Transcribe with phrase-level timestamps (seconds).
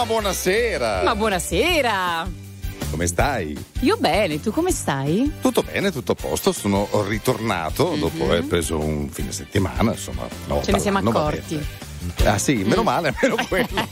[0.00, 1.02] Ma buonasera!
[1.02, 2.26] Ma buonasera!
[2.90, 3.64] Come stai?
[3.80, 5.30] Io bene, tu come stai?
[5.42, 6.52] Tutto bene, tutto a posto.
[6.52, 8.00] Sono ritornato mm-hmm.
[8.00, 9.92] dopo aver preso un fine settimana.
[9.92, 11.62] Insomma, no, ce ne siamo accorti.
[12.24, 13.88] Ah sì, meno male, meno quello.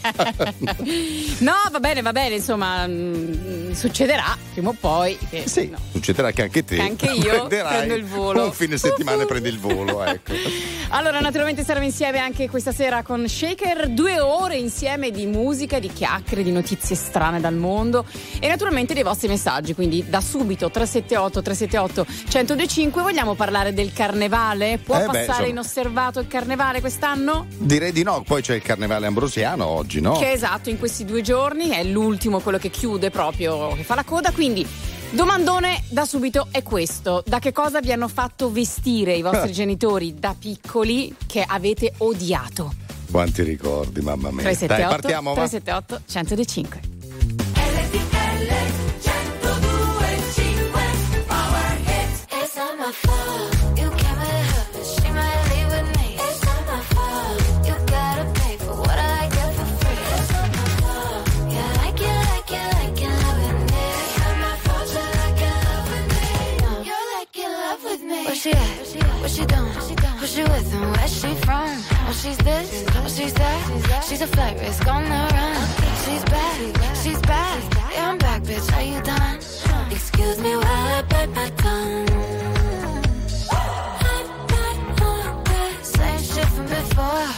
[1.38, 5.16] no, va bene, va bene, insomma, mh, mm, succederà prima o poi.
[5.28, 5.78] Che, sì, no.
[5.92, 6.76] succederà che anche te.
[6.76, 8.44] Che anche io prendo il volo.
[8.44, 10.32] Un fine settimana prendi il volo, ecco.
[10.90, 15.92] Allora, naturalmente saremo insieme anche questa sera con Shaker, due ore insieme di musica, di
[15.92, 18.06] chiacchiere, di notizie strane dal mondo
[18.40, 24.78] e naturalmente dei vostri messaggi, quindi da subito 378 378 1025 vogliamo parlare del carnevale?
[24.82, 27.46] Può eh passare beh, inosservato il carnevale quest'anno?
[27.58, 30.18] Direi di no, poi c'è il carnevale ambrosiano oggi, no?
[30.18, 34.04] Che esatto, in questi due giorni è l'ultimo, quello che chiude proprio, che fa la
[34.04, 34.66] coda, quindi
[35.10, 40.18] Domandone da subito è questo: da che cosa vi hanno fatto vestire i vostri genitori
[40.18, 42.74] da piccoli che avete odiato?
[43.10, 44.42] Quanti ricordi, mamma mia.
[44.42, 45.32] 378, Dai, partiamo.
[45.32, 46.80] 378 105.
[47.54, 48.52] RTL
[49.40, 50.80] 1025
[51.26, 52.92] Power Hits It's not my
[68.38, 68.86] she at?
[69.20, 69.72] What she doing?
[70.20, 71.68] Who she with and where she from?
[72.06, 75.56] Oh, she's this, oh, she's that She's a flight risk on the run
[76.04, 79.36] She's back, she's back Yeah, I'm back, bitch, are you done?
[79.90, 82.08] Excuse me while I bite my tongue
[83.50, 84.26] I'm
[84.96, 87.37] not that Same shit from before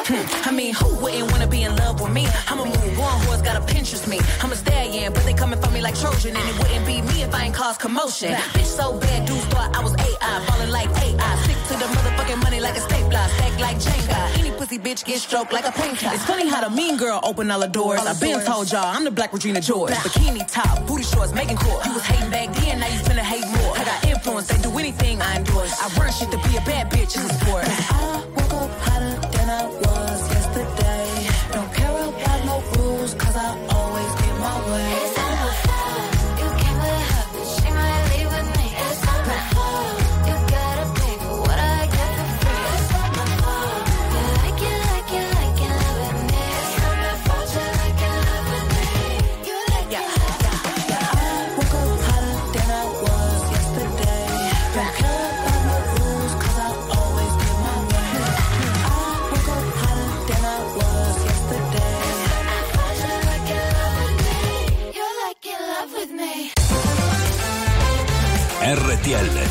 [0.00, 2.26] like it, love with me I mean, who wouldn't wanna be in love with me?
[2.48, 4.20] I'ma move on, who's gotta Pinterest me?
[4.40, 7.22] I'm a stallion, but they coming for me like Trojan, and it wouldn't be me
[7.22, 8.32] if I ain't cause commotion.
[8.54, 11.36] Bitch so bad, dudes thought I was AI, falling like AI.
[11.44, 14.38] Stick to the motherfucking money like a stapler, stack like Jenga.
[14.38, 16.08] Any pussy bitch get stroked like a painter.
[16.12, 18.00] It's funny how the mean girl open all the doors.
[18.00, 19.92] I been told y'all I'm the Black Regina George.
[19.92, 21.84] Bikini top, booty shorts, making court.
[21.86, 23.76] You was hating back then, now you finna hate more.
[23.76, 25.72] I got influence, they do anything I endorse.
[25.80, 27.64] I run shit to be a bad bitch in a sport.
[27.64, 28.29] Uh-huh.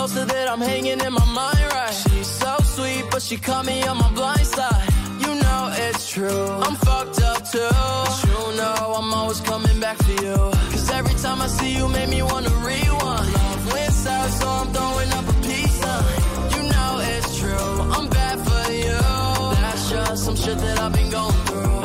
[0.00, 1.94] poster that I'm hanging in my mind, right?
[2.02, 4.86] She's so sweet, but she caught me on my blind side.
[5.24, 6.46] You know it's true.
[6.66, 7.74] I'm fucked up too.
[8.08, 10.38] But you know I'm always coming back for you.
[10.72, 13.26] Cause every time I see you, make me wanna rewind.
[13.36, 15.34] Love went south, so I'm throwing up a
[15.80, 16.04] sign.
[16.54, 17.72] You know it's true.
[17.96, 19.00] I'm bad for you.
[19.64, 21.78] That's just some shit that I've been going through.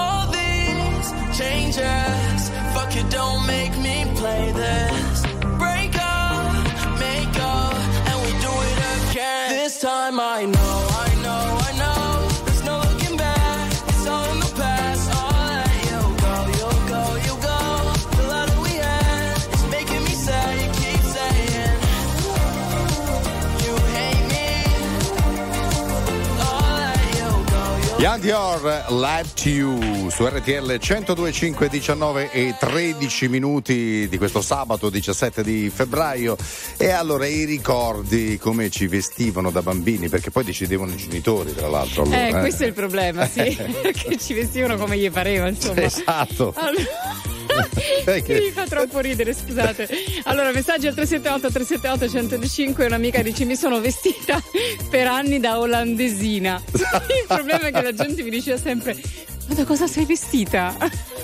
[0.00, 1.08] All these
[1.40, 2.40] changes,
[2.74, 5.11] fuck it, don't make me play this.
[9.82, 10.81] Time I know,
[28.22, 35.42] Dior, Live to You su RTL 102.5 19 e 13 minuti di questo sabato 17
[35.42, 36.36] di febbraio
[36.76, 41.66] e allora i ricordi come ci vestivano da bambini perché poi decidevano i genitori tra
[41.66, 43.42] l'altro allora, Eh, questo è il problema, sì.
[43.92, 45.82] che ci vestivano come gli pareva, insomma.
[45.82, 47.40] esatto Allora-
[48.22, 49.88] Che- Mi fa troppo ridere, scusate.
[50.24, 54.42] Allora, messaggio al 378 378 105 un'amica dice mi sono vestita
[54.90, 56.60] per anni da olandesina.
[56.72, 58.96] Il problema è che la gente mi diceva sempre
[59.48, 60.76] ma da cosa sei vestita?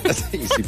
[0.03, 0.63] Sì, sì.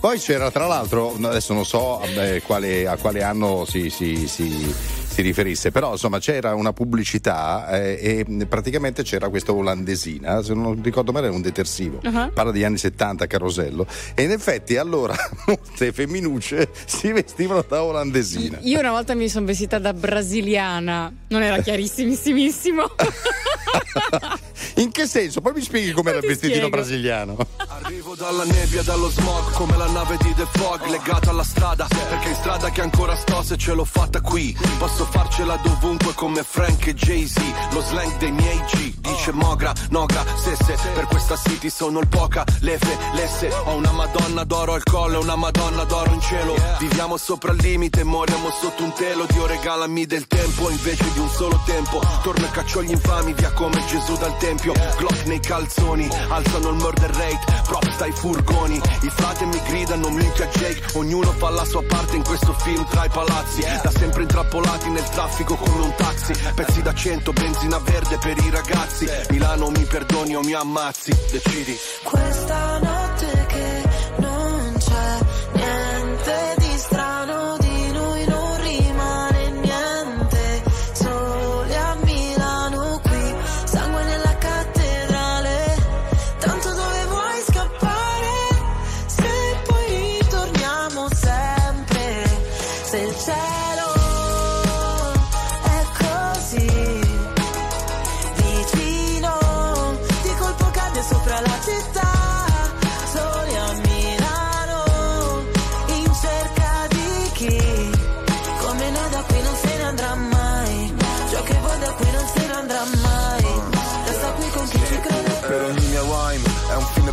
[0.00, 4.74] Poi c'era tra l'altro, adesso non so eh, quale- a quale anno si, si- si-
[5.18, 10.80] si riferisse, però insomma c'era una pubblicità eh, e praticamente c'era questa olandesina, se non
[10.80, 12.32] ricordo male era un detersivo, Uh-huh.
[12.32, 15.14] parla degli anni 70 Carosello, e in effetti allora
[15.46, 18.58] molte femminucce si vestivano da olandesina.
[18.62, 22.82] Io una volta mi sono vestita da brasiliana, non era chiarissimissimo.
[24.76, 25.40] In che senso?
[25.40, 26.76] Poi mi spieghi com'era il ti vestitino spiego.
[26.76, 27.36] brasiliano.
[27.82, 31.86] Arrivo dalla nebbia, dallo smog, come la nave di The Fog, legata alla strada.
[32.08, 34.56] Perché in strada che ancora sto se ce l'ho fatta qui.
[34.78, 37.40] Posso farcela dovunque come Frank e Jay-Z.
[37.72, 40.76] Lo slang dei miei G, dice Mogra, Nogra, Sesse.
[40.94, 43.52] Per questa city sono il poca, lefe, lesse.
[43.64, 46.54] Ho una madonna d'oro al collo una madonna d'oro in cielo.
[46.78, 49.26] Viviamo sopra il limite, moriamo sotto un telo.
[49.26, 52.00] Dio regalami del tempo invece di un solo tempo.
[52.22, 54.72] Torno e caccio gli infami via come Gesù dal tempio.
[54.96, 57.40] Glock nei calzoni, alzano il murder rate.
[57.64, 60.96] Props dai furgoni, i frate mi gridano minchia Jake.
[60.98, 63.60] Ognuno fa la sua parte in questo film tra i palazzi.
[63.82, 66.32] Da sempre intrappolati nel traffico come un taxi.
[66.54, 69.06] Pezzi da cento, benzina verde per i ragazzi.
[69.30, 71.76] Milano mi perdoni o mi ammazzi, decidi.
[72.02, 73.17] Questa notte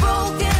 [0.00, 0.59] broken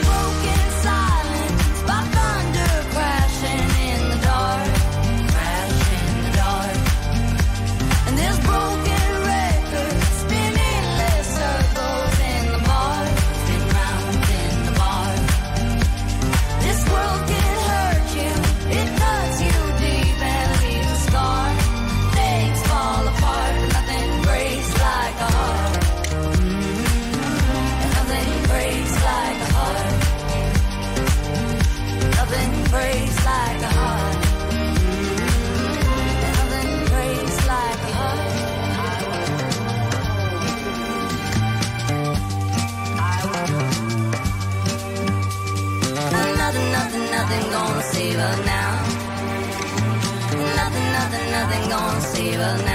[51.71, 52.70] gonna save us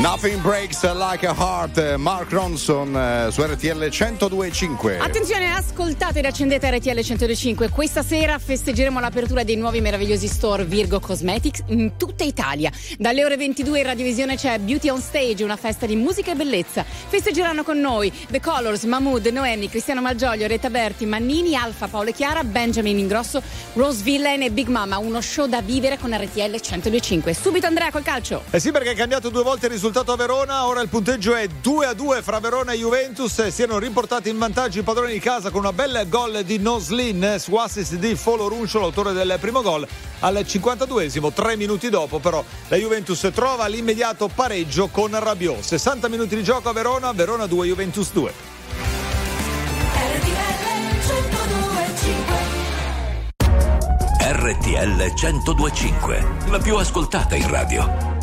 [0.00, 0.82] Nothing breaks.
[0.82, 4.96] Like a heart, Mark Ronson eh, su RTL 1025.
[4.98, 7.68] Attenzione, ascoltate ed accendete RTL 105.
[7.68, 12.72] Questa sera festeggeremo l'apertura dei nuovi meravigliosi store Virgo Cosmetics in tutta Italia.
[12.96, 16.82] Dalle ore 22 in radiovisione c'è Beauty on Stage, una festa di musica e bellezza.
[16.82, 22.14] Festeggeranno con noi The Colors, Mahmood, Noemi, Cristiano Malgioglio, Retta Berti, Mannini, Alfa, Paolo e
[22.14, 23.42] Chiara, Benjamin Ingrosso,
[23.74, 24.96] Rose Villain e Big Mama.
[24.96, 27.34] Uno show da vivere con RTL 1025.
[27.34, 28.44] Subito Andrea col calcio.
[28.48, 31.34] Eh sì, perché è cambiato due volte il risultato giocato a Verona, ora il punteggio
[31.34, 33.48] è 2 a 2 fra Verona e Juventus.
[33.48, 37.36] Si erano riportati in vantaggio i padroni di casa con una bella gol di Noslin
[37.40, 39.84] su assist di Folo Runcio, l'autore del primo gol.
[40.20, 45.60] Al 52esimo, tre minuti dopo, però, la Juventus trova l'immediato pareggio con Rabiot.
[45.60, 48.32] 60 minuti di gioco a Verona, Verona 2, Juventus 2.
[54.20, 58.19] RTL 1025, la più ascoltata in radio.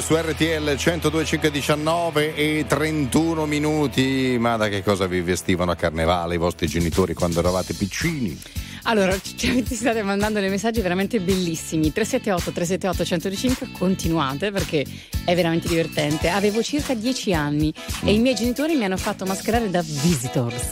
[0.00, 4.36] Su RTL 102.519 e 31 minuti.
[4.38, 8.38] Ma da che cosa vi vestivano a carnevale i vostri genitori quando eravate piccini?
[8.84, 11.92] Allora, ci state mandando dei messaggi veramente bellissimi.
[11.92, 14.84] 378 378 105, continuate perché
[15.24, 16.28] è veramente divertente.
[16.28, 17.72] Avevo circa 10 anni
[18.04, 20.62] e i miei genitori mi hanno fatto mascherare da Visitors.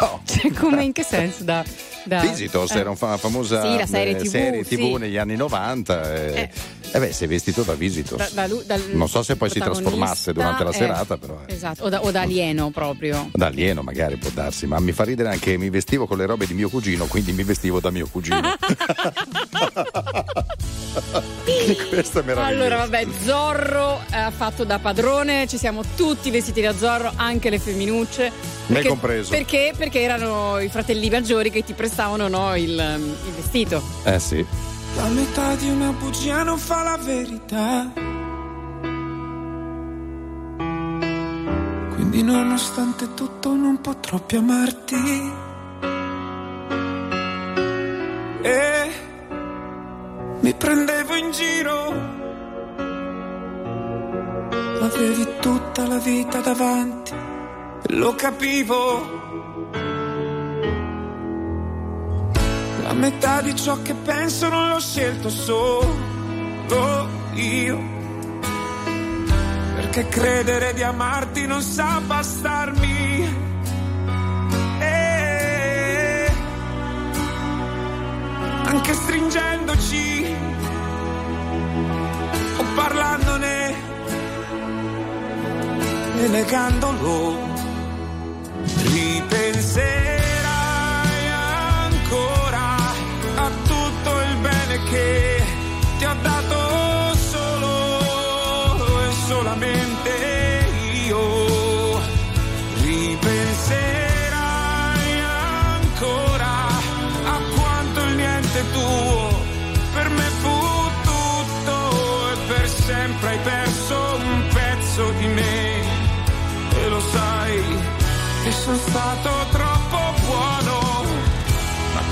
[0.00, 0.22] No.
[0.24, 1.44] Cioè, come in che senso?
[1.44, 1.64] Da,
[2.04, 2.78] da- Visitors eh.
[2.78, 4.96] era una famosa Sì, serie eh, TV, serie TV sì.
[4.98, 6.14] negli anni 90.
[6.14, 6.50] E, Eh.
[6.92, 8.32] Eh beh, sei vestito da Visitors.
[8.32, 11.40] Da- da lui- dal non so se poi si trasformasse durante la eh, serata, però.
[11.46, 11.52] eh.
[11.54, 13.28] Esatto, o da, o da alieno proprio.
[13.32, 16.46] Da alieno magari può darsi, ma mi fa ridere anche mi vestivo con le robe
[16.46, 18.40] di mio cugino, quindi mi vestivo da mio cugino.
[21.88, 22.62] Questo è meraviglioso.
[22.62, 27.58] Allora, vabbè, Zorro ha fatto da padrone, ci siamo tutti vestiti da Zorro, anche le
[27.58, 28.32] femminucce.
[28.66, 29.30] Me compreso.
[29.30, 29.72] Perché?
[29.76, 33.82] Perché erano i fratelli maggiori che ti prestavano no, il, il vestito.
[34.04, 34.44] Eh sì.
[34.96, 37.92] La metà di una bugia non fa la verità.
[41.94, 45.32] Quindi nonostante tutto non potrò più amarti.
[48.42, 48.90] E
[50.40, 52.18] mi prendevo in giro.
[54.82, 57.12] Avevi tutta la vita davanti.
[57.88, 59.29] Lo capivo.
[62.90, 67.78] La metà di ciò che penso non l'ho scelto solo io.
[69.76, 73.46] Perché credere di amarti non sa bastarmi.
[74.80, 76.32] E
[78.64, 80.34] anche stringendoci
[82.56, 83.74] o parlandone
[86.16, 87.49] e negandolo,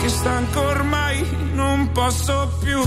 [0.08, 2.80] che stanco ormai non posso più.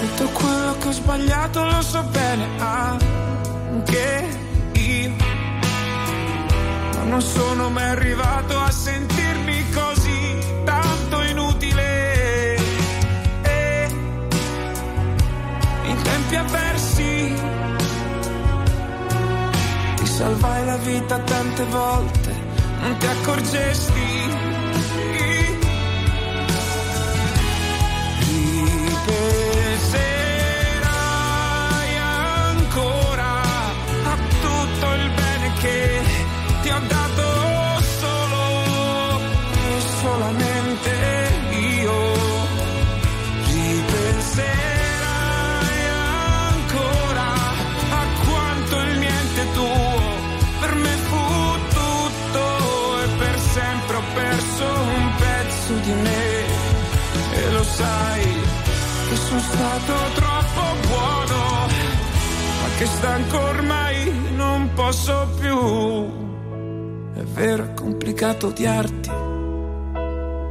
[0.00, 4.28] Tutto quello che ho sbagliato lo so bene anche
[4.72, 5.10] io
[6.94, 12.56] ma non sono mai arrivato a sentirmi così tanto inutile.
[13.42, 13.88] E
[15.84, 16.71] in tempi avversi
[20.22, 22.32] salvai la vita tante volte,
[22.80, 24.10] non ti accorgesti.
[28.20, 29.41] Ripeti
[55.72, 56.44] su di me
[57.34, 58.24] e lo sai
[59.08, 61.66] che sono stato troppo buono,
[62.60, 65.58] ma che stanco ormai non posso più.
[67.14, 69.10] È vero, è complicato odiarti,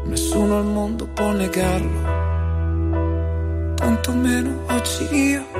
[0.06, 2.02] nessuno al mondo può negarlo,
[3.76, 5.51] tanto meno oggi io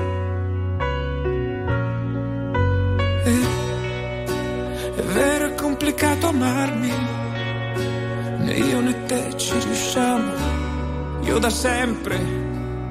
[11.32, 12.20] Io da sempre,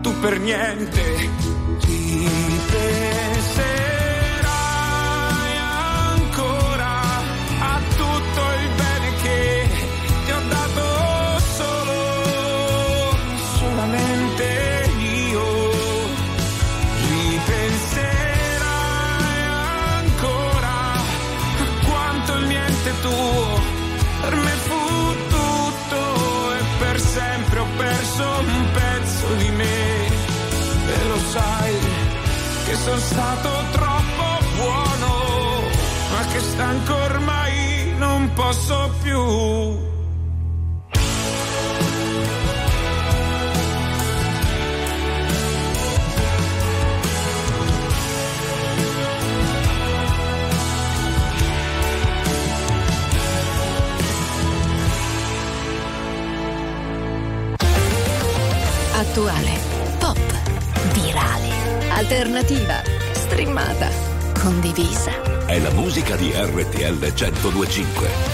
[0.01, 2.40] tu per niente.
[67.71, 68.30] 105.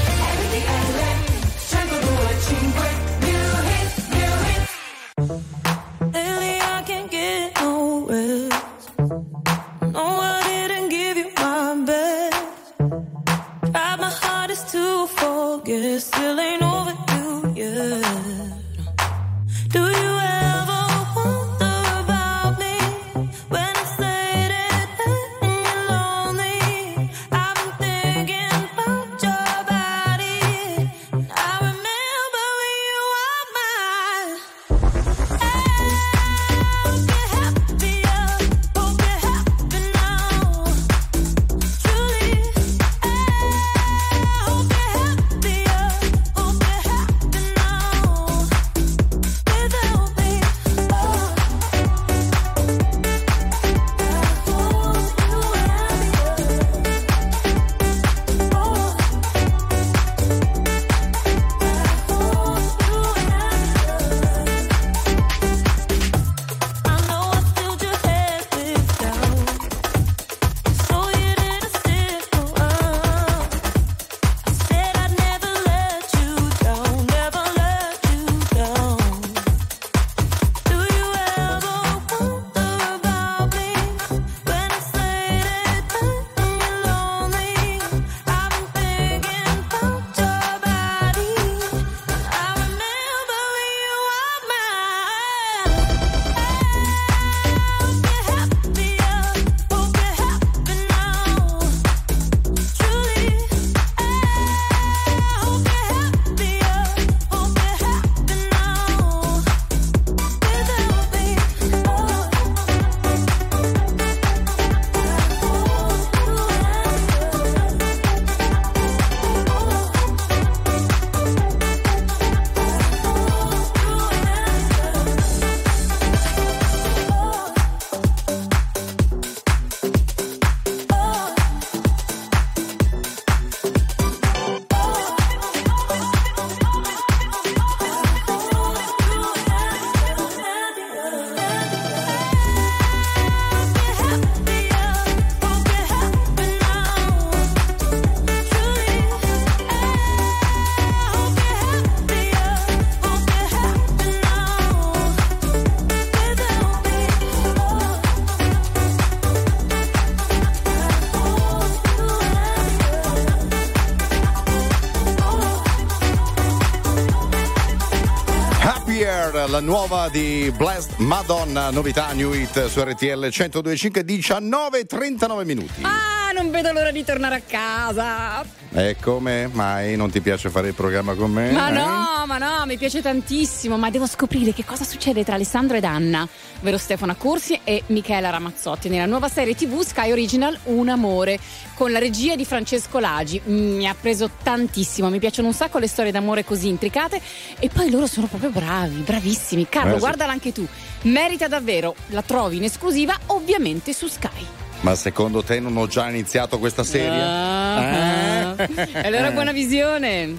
[169.66, 175.82] Nuova di Blessed Madonna, novità New Hit su RTL 1025, 19 e 39 minuti.
[175.82, 178.55] Ah, non vedo l'ora di tornare a casa.
[178.78, 181.50] E come mai non ti piace fare il programma con me?
[181.50, 181.72] Ma eh?
[181.72, 185.84] no, ma no, mi piace tantissimo, ma devo scoprire che cosa succede tra Alessandro ed
[185.84, 186.28] Anna,
[186.60, 191.38] ovvero Stefano Accorsi e Michela Ramazzotti nella nuova serie TV Sky Original Un amore
[191.72, 193.40] con la regia di Francesco Lagi.
[193.48, 197.18] Mm, Mi ha preso tantissimo, mi piacciono un sacco le storie d'amore così intricate
[197.58, 199.70] e poi loro sono proprio bravi, bravissimi.
[199.70, 200.00] Carlo, Eh, sì.
[200.00, 200.66] guardala anche tu.
[201.04, 204.46] Merita davvero, la trovi in esclusiva ovviamente su Sky.
[204.86, 207.20] Ma secondo te non ho già iniziato questa serie?
[207.20, 208.90] Ah, Eh?
[208.92, 210.38] E allora buona visione.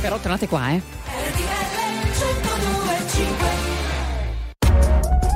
[0.00, 0.80] Però tornate qua, eh.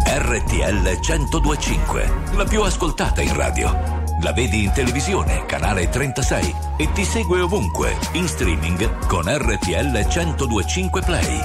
[0.07, 3.77] RTL 1025, la più ascoltata in radio.
[4.23, 11.03] La vedi in televisione, canale 36 e ti segue ovunque, in streaming con RTL 1025
[11.03, 11.39] Play.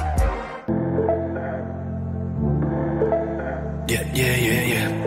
[3.87, 4.98] Yeah, yeah, yeah, yeah.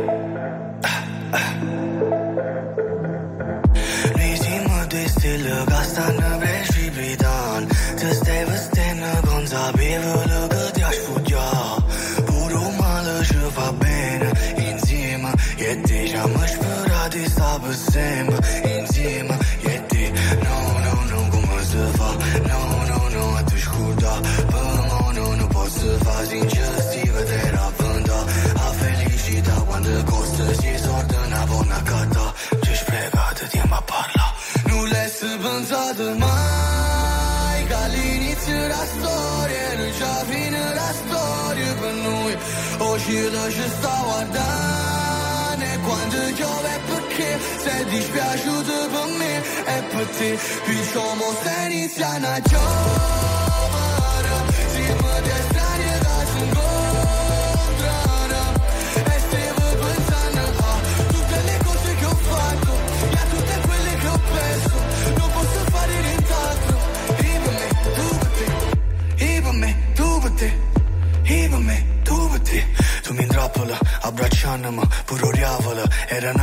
[43.05, 50.83] dispiace sto guardant E quando piove perché sei dispiaciuto per me e per te più
[50.83, 53.52] siamo se inizia una gioia.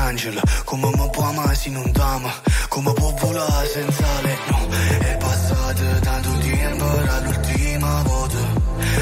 [0.10, 2.32] Angelo Come mi può amare se non t'ama
[2.68, 4.68] Come può volare senza lei No,
[5.00, 8.38] è passato tanto tempo Dall'ultima volta.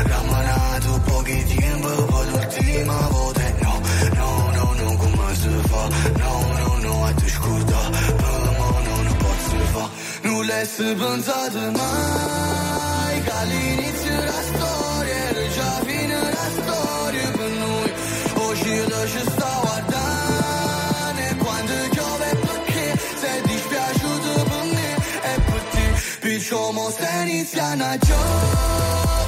[0.04, 3.41] Rammanato pochi tempo Poi l'ultima volta.
[3.62, 3.82] No,
[4.13, 5.88] no, no, no, come si fa?
[6.17, 9.89] No, no, no, a te scorda Per me no, non posso fa
[10.22, 12.16] Non l'hai pensato mai
[27.08, 29.27] Venezia, una gioia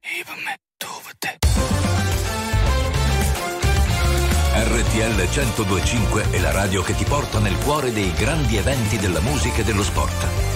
[0.00, 1.38] E per me, tu per te
[4.58, 9.62] RTL 1025 è la radio che ti porta nel cuore dei grandi eventi della musica
[9.62, 10.55] e dello sport.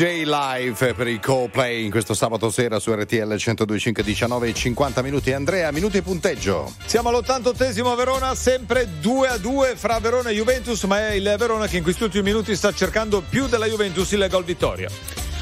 [0.00, 5.02] Everyday Life per il Coldplay in questo sabato sera su RTL 102.5 19 e 50
[5.02, 5.30] minuti.
[5.34, 6.72] Andrea, minuti e punteggio.
[6.86, 11.34] Siamo all'88esimo a Verona, sempre 2 a 2 fra Verona e Juventus, ma è il
[11.36, 14.88] Verona che in questi ultimi minuti sta cercando più della Juventus il gol vittoria.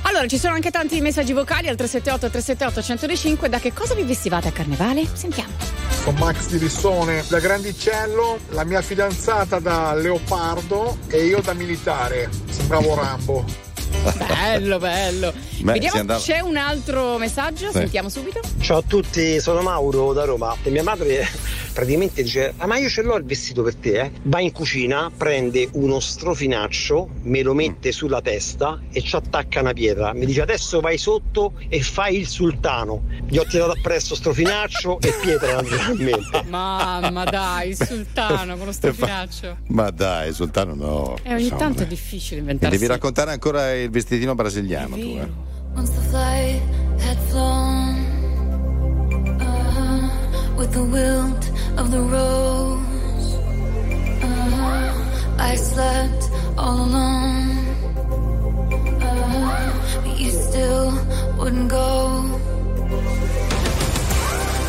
[0.02, 3.48] Allora, ci sono anche tanti messaggi vocali al 378 378 105.
[3.48, 5.06] Da che cosa vi vestivate a carnevale?
[5.12, 5.52] Sentiamo.
[6.02, 12.28] Sono Max di Lissone da Grandicello, la mia fidanzata da leopardo e io da militare.
[12.50, 13.67] Sembravo Rambo.
[14.16, 15.32] Bello, bello.
[15.60, 18.40] Beh, Vediamo, andava- c'è un altro messaggio, sentiamo subito.
[18.60, 21.26] Ciao a tutti, sono Mauro da Roma e mia madre
[21.78, 24.10] praticamente dice ah ma io ce l'ho il vestito per te eh.
[24.24, 29.72] va in cucina prende uno strofinaccio me lo mette sulla testa e ci attacca una
[29.72, 34.98] pietra mi dice adesso vai sotto e fai il sultano gli ho tirato appresso strofinaccio
[34.98, 39.58] e pietra naturalmente Mamma dai, il sultano con lo strofinaccio.
[39.68, 41.16] Ma dai, Sultano no.
[41.22, 41.88] E ogni Insomma, tanto è dai.
[41.88, 42.76] difficile inventarsi.
[42.76, 45.28] devi raccontare ancora il vestitino brasiliano tu, eh.
[45.74, 46.60] Once the flight
[47.00, 47.97] had flown,
[50.58, 51.44] with the wilt
[51.78, 53.34] of the rose,
[54.24, 56.22] uh-huh, I slept
[56.58, 57.58] all alone,
[59.00, 60.90] uh-huh, but you still
[61.38, 61.88] wouldn't go.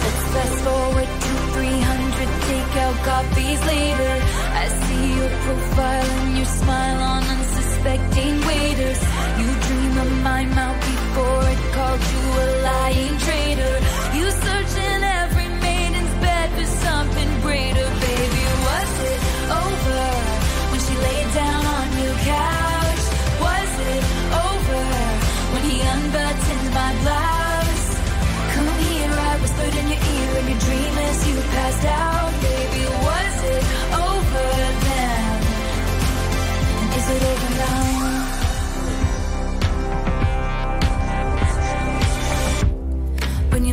[0.03, 4.13] Let's fast forward to 300 takeout copies later.
[4.61, 9.01] I see your profile and your smile on unsuspecting waiters.
[9.41, 14.08] You dream of my mouth before it called you a lying traitor.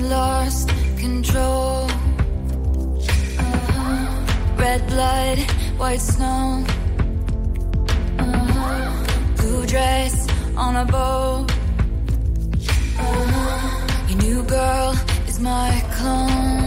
[0.09, 1.85] Lost control,
[3.39, 4.57] uh-huh.
[4.57, 5.39] red blood,
[5.79, 6.65] white snow,
[8.19, 9.37] uh-huh.
[9.37, 11.47] blue dress on a boat.
[12.99, 14.07] Uh-huh.
[14.09, 14.95] Your new girl
[15.27, 16.66] is my clone.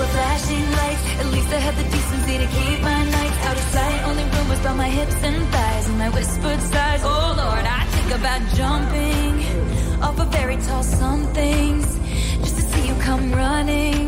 [0.00, 1.04] Were flashing lights?
[1.20, 3.98] At least I had the decency to keep my nights out of sight.
[4.08, 7.02] Only rumors about my hips and thighs and my whispered sighs.
[7.04, 9.34] Oh Lord, I think about jumping
[10.04, 11.88] off a very tall somethings
[12.44, 14.04] just to see you come running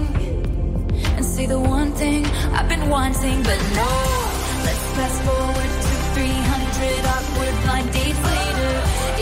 [1.16, 2.24] and say the one thing
[2.56, 3.92] I've been wanting, but no.
[4.66, 8.72] Let's fast forward to 300 awkward blind dates later.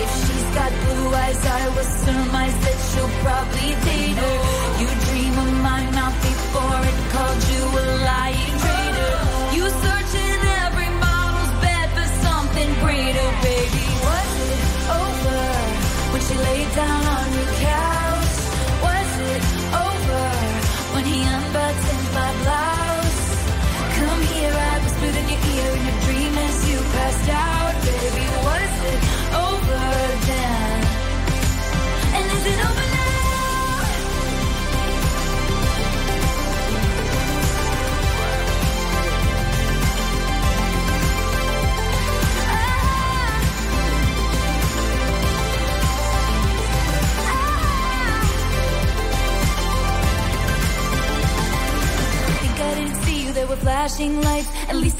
[0.04, 4.36] If got blue eyes, I will surmise that she'll probably date her.
[4.80, 9.14] You dream of my mouth before it called you a lying traitor.
[9.56, 13.86] You search in every model's bed for something greater, baby.
[14.06, 14.64] Was it
[15.02, 15.42] over
[16.12, 17.59] when she laid down on your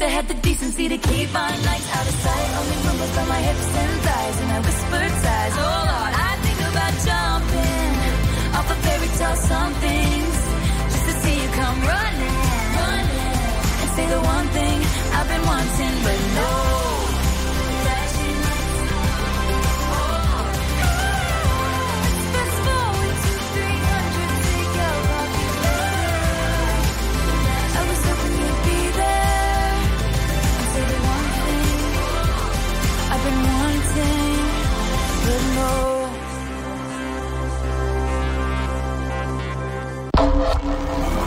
[0.01, 2.49] I had the decency to keep my nights out of sight.
[2.57, 5.53] Only rumbles by my hips and thighs, and I whispered sighs.
[5.61, 7.93] Oh Lord, I think about jumping
[8.57, 10.37] off a fairy tale somethings
[10.89, 12.37] just to see you come running,
[12.81, 13.37] running,
[13.81, 14.77] and say the one thing
[15.13, 16.50] I've been wanting, but no.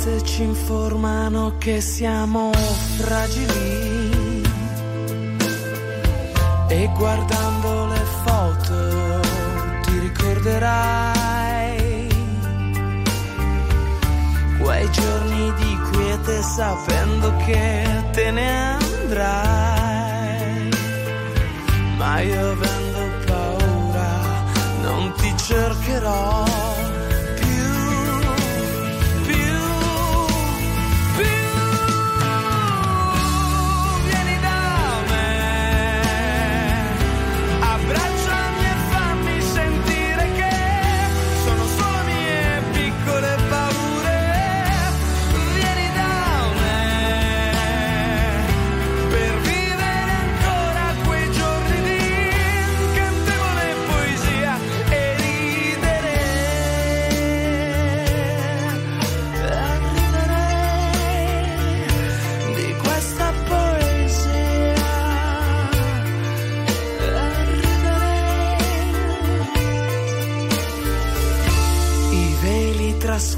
[0.00, 2.50] Distanze ci informano che siamo
[2.96, 4.42] fragili
[6.68, 9.20] e guardando le foto
[9.82, 11.18] ti ricorderai
[14.58, 19.58] quei giorni di quiete sapendo che te ne andrai.
[21.98, 24.20] Ma io avendo paura
[24.82, 26.79] non ti cercherò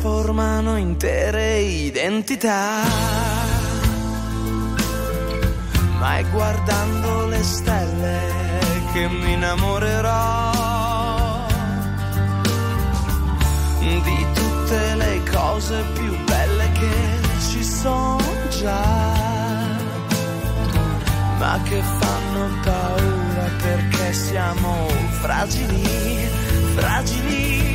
[0.02, 2.82] trasformano intere identità.
[6.00, 8.18] Ma è guardando le stelle
[8.92, 10.50] che mi innamorerò
[13.78, 18.18] di tutte le cose più belle che ci sono
[18.60, 18.82] già,
[21.38, 24.88] ma che fanno paura perché siamo
[25.20, 26.28] fragili,
[26.74, 27.71] fragili.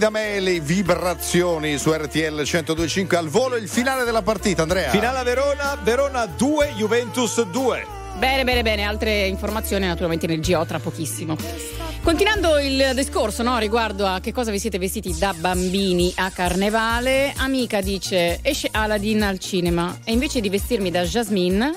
[0.00, 4.88] Da me le vibrazioni su RTL 1025 al volo il finale della partita, Andrea.
[4.88, 7.86] Finale a Verona, Verona 2, Juventus 2.
[8.16, 8.84] Bene, bene, bene.
[8.84, 11.36] Altre informazioni naturalmente nel GO tra pochissimo.
[12.02, 17.34] Continuando il discorso no, riguardo a che cosa vi siete vestiti da bambini a carnevale,
[17.36, 21.74] amica dice esce Aladdin al cinema e invece di vestirmi da Jasmine,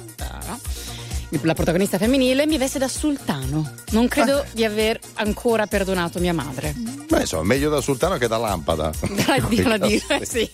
[1.42, 3.74] la protagonista femminile, mi veste da sultano.
[3.92, 6.74] Non credo di aver ancora perdonato mia madre.
[7.08, 8.92] Beh, insomma, meglio da sultano che da lampada.
[9.26, 10.50] Dai, dirla dire, sì.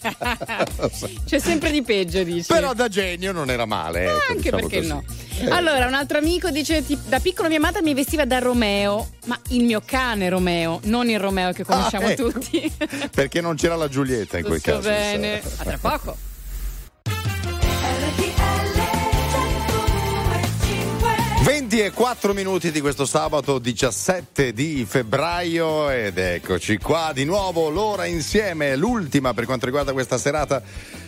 [1.26, 2.48] C'è sempre di peggio, dici.
[2.48, 4.06] Però da genio non era male.
[4.06, 4.88] ecco, Anche diciamo perché così.
[4.90, 5.04] no.
[5.42, 5.50] Eh.
[5.50, 9.64] Allora, un altro amico dice: Da piccolo mia madre mi vestiva da Romeo, ma il
[9.64, 12.32] mio cane Romeo, non il Romeo che conosciamo Ah, ecco.
[12.32, 12.72] tutti.
[13.14, 14.88] Perché non c'era la Giulietta in quel caso.
[14.90, 15.42] bene.
[15.58, 16.18] A tra poco.
[21.80, 27.70] 20 e 4 minuti di questo sabato 17 di febbraio ed eccoci qua di nuovo
[27.70, 30.62] l'ora insieme, l'ultima per quanto riguarda questa serata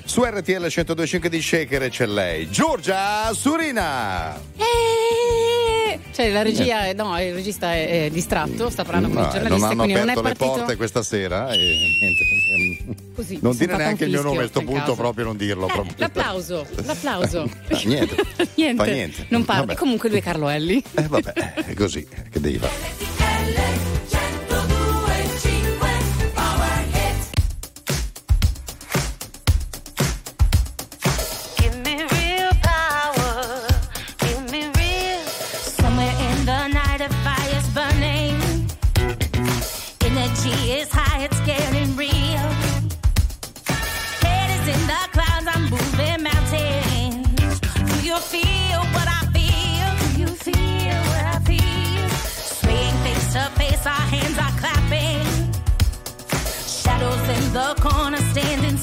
[0.05, 4.39] su RTL 102.5 di Shaker e c'è lei, Giorgia Surina.
[4.55, 5.50] Eh,
[6.13, 9.31] Cioè, la regia, è- no, il regista è, è distratto, sta parlando con No, i
[9.31, 10.57] giornalisti, non hanno quindi non è aperto le partito.
[10.59, 13.09] porte questa sera e niente.
[13.15, 14.95] Così, non dire neanche il mio nome a questo punto, caso.
[14.95, 15.67] proprio non dirlo.
[15.67, 15.93] Eh, proprio.
[15.97, 17.49] l'applauso, l'applauso.
[17.71, 18.15] Ah, niente.
[18.55, 19.25] niente, Fa niente.
[19.29, 19.75] non parla.
[19.75, 20.83] Comunque lui è Carlo Elli.
[20.95, 21.31] Eh, vabbè,
[21.65, 23.90] è così, che devi fare?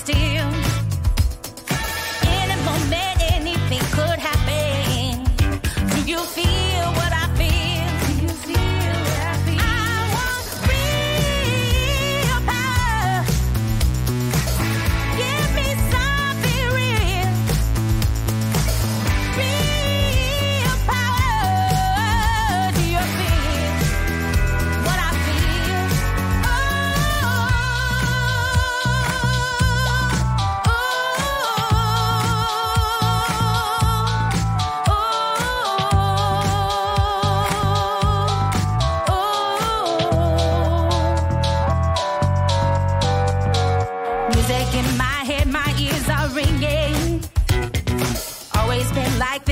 [0.09, 0.57] Still.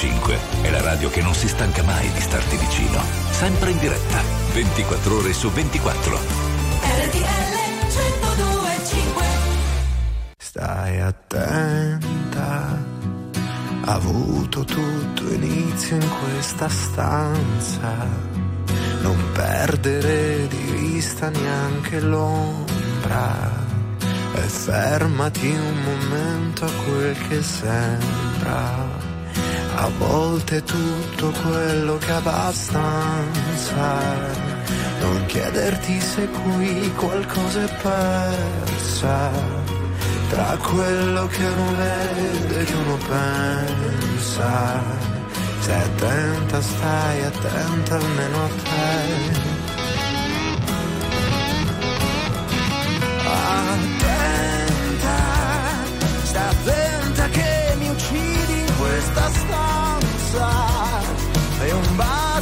[0.00, 3.02] 1025 è la radio che non si stanca mai di starti vicino.
[3.30, 4.22] Sempre in diretta,
[4.52, 6.18] 24 ore su 24.
[6.82, 7.56] RTL
[7.88, 9.24] 1025
[10.36, 12.78] Stai attenta
[13.84, 18.06] Ha avuto tutto inizio in questa stanza.
[19.00, 23.66] Non perdere di vista neanche l'ombra.
[24.34, 29.07] E fermati un momento a quel che sembra.
[29.80, 33.86] A volte tutto quello che abbastanza.
[35.00, 39.30] Non chiederti se qui qualcosa è persa.
[40.30, 44.82] Tra quello che uno vede e che uno pensa.
[45.60, 49.37] Stai attenta, stai attenta almeno a te.
[60.38, 61.64] Stanza.
[61.64, 62.37] E un bacio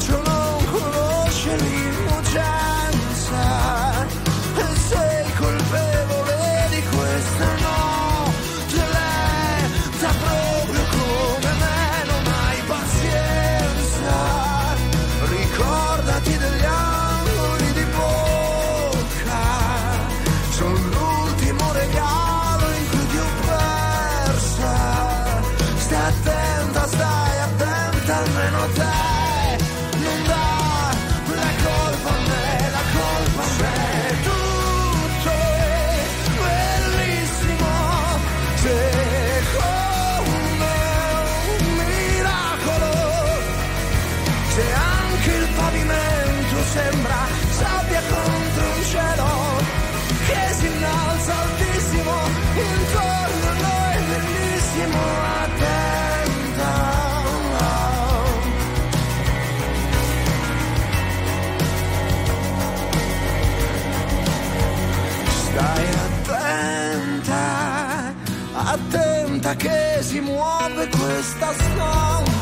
[69.67, 72.36] che si muove questa stanza.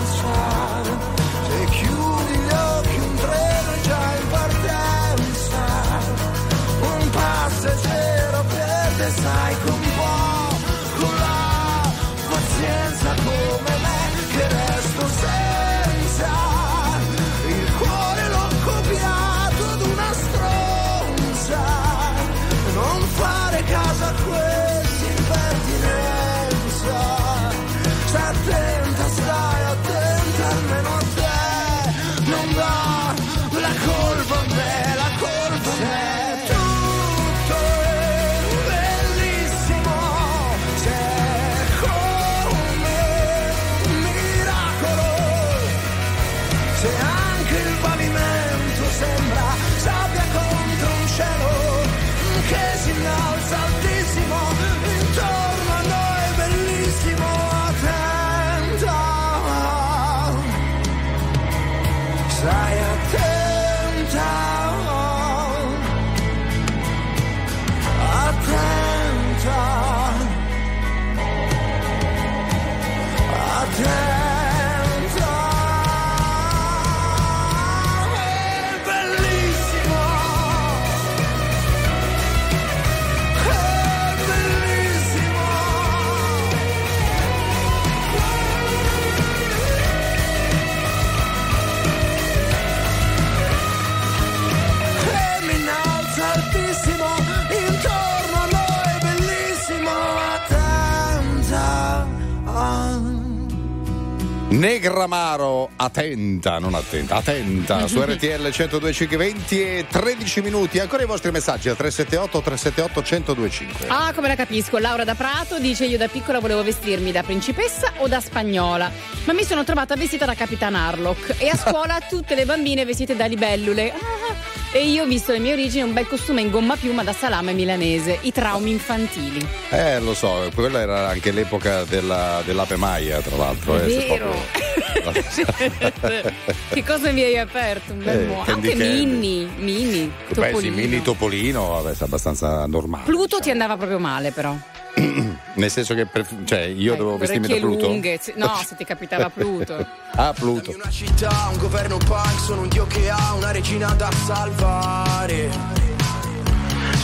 [104.94, 110.78] Negramaro, attenta, non attenta, attenta su RTL 102.5 20 e 13 minuti.
[110.78, 113.86] Ancora i vostri messaggi al 378 378 1025.
[113.88, 114.78] Ah, come la capisco.
[114.78, 118.88] Laura da Prato dice: Io da piccola volevo vestirmi da principessa o da spagnola,
[119.24, 123.16] ma mi sono trovata vestita da Capitan Harlock e a scuola tutte le bambine vestite
[123.16, 123.90] da libellule.
[123.90, 124.34] Ah,
[124.70, 127.52] e io ho visto le mie origini un bel costume in gomma piuma da salame
[127.52, 128.18] milanese.
[128.22, 129.44] I traumi infantili.
[129.70, 133.76] Eh, lo so, quella era anche l'epoca della, dell'ape Maia, tra l'altro.
[133.76, 134.73] È eh, vero.
[136.70, 137.92] che cosa mi hai aperto?
[137.92, 139.04] Un bel Eh, mo- Anche Candy.
[139.06, 140.06] Mini, Mini.
[140.06, 140.76] Beh, sì, Topolino.
[140.76, 143.04] mini topolino, vabbè, è abbastanza normale.
[143.04, 144.54] Pluto ti andava proprio male, però.
[145.54, 147.86] Nel senso che pref- cioè, io dovevo vestirmi da Pluto.
[147.86, 148.20] lunghe.
[148.36, 149.86] No, se ti capitava Pluto.
[150.16, 150.70] Ah, Pluto.
[150.70, 155.50] Una città, un governo punk, sono un dio che ha una regina da salvare.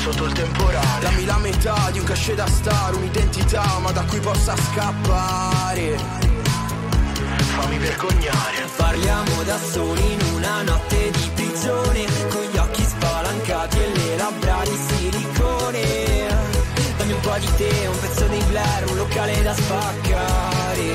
[0.03, 4.21] Sotto il temporale, dammi la metà di un cachet da star, un'identità, ma da cui
[4.21, 6.30] possa scappare
[7.61, 8.69] fammi vergognare.
[8.77, 14.63] Parliamo da soli in una notte di prigione Con gli occhi spalancati e le labbra
[14.65, 16.29] di silicone.
[16.97, 20.89] Dammi un po' di te, un pezzo di Blair, un locale da spaccare.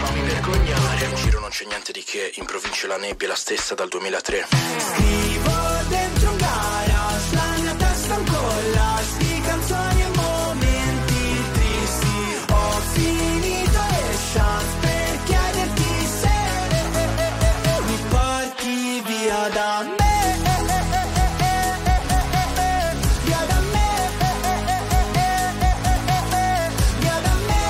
[0.00, 1.04] Fammi vergognare.
[1.04, 3.88] In giro non c'è niente di che, in provincia la nebbia è la stessa dal
[3.88, 4.46] 2003
[4.78, 5.52] Scrivo
[5.88, 8.93] dentro un garage, la mia testa ancora.
[19.44, 19.96] Via da me.
[23.24, 23.88] Via da me.
[26.98, 27.62] Via da me.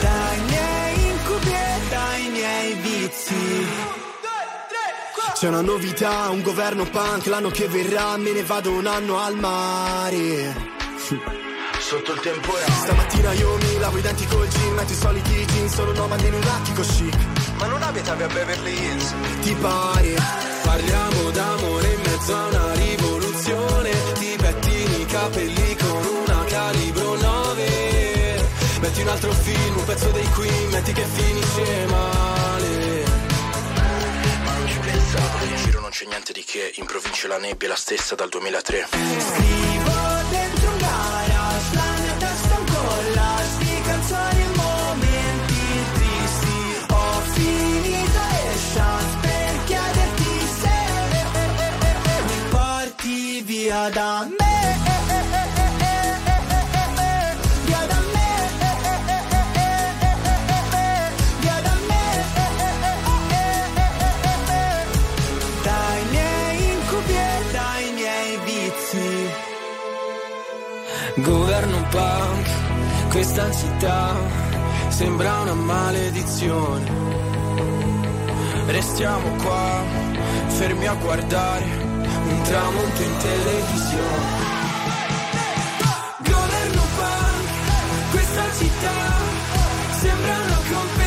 [0.00, 3.66] Dai miei incubi e dai miei vizi.
[5.34, 9.34] C'è una novità, un governo punk, l'anno che verrà me ne vado un anno al
[9.36, 10.70] mare.
[11.80, 12.70] Sotto il temporale.
[12.70, 16.34] Stamattina io mi lavo i denti col gin, metto i soliti jeans, sono nomade in
[16.34, 17.41] un attico chic.
[17.62, 19.14] Ma non abitavi a Beverly Hills?
[19.42, 20.16] Ti pare?
[20.64, 28.48] Parliamo d'amore in mezzo a una rivoluzione Ti pettini i capelli con una calibro 9
[28.80, 33.04] Metti un altro film, un pezzo dei Queen Metti che finisce male
[34.44, 37.68] Ma non ci pensavo, in giro non c'è niente di che, in provincia la nebbia
[37.68, 38.88] è la stessa dal 2003.
[38.90, 39.92] Scrivo
[40.30, 43.21] dentro un garage, la mia testa è
[53.72, 54.54] via da me.
[57.64, 58.28] Via da me.
[61.40, 62.04] Via da me.
[65.62, 69.10] Dai miei incubi e dai miei vizi.
[71.22, 72.46] Governo punk,
[73.10, 74.14] questa città
[74.88, 77.00] sembra una maledizione.
[78.66, 79.82] Restiamo qua,
[80.48, 81.81] fermi a guardare
[82.32, 84.50] un tramonto in televisione.
[86.18, 88.96] Governo punk, questa città
[90.00, 91.01] sembra una competizione.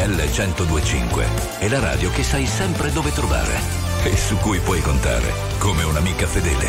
[0.00, 1.26] RTL 1025
[1.58, 3.60] è la radio che sai sempre dove trovare
[4.02, 6.68] e su cui puoi contare come un'amica fedele.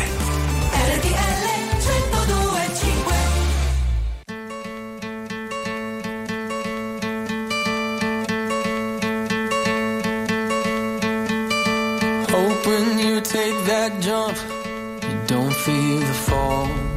[0.96, 1.40] RTL
[1.78, 3.14] 1025
[12.32, 14.36] Hope when you take that jump,
[15.04, 16.91] you don't feel the fall.